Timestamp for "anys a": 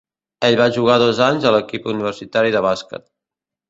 1.27-1.53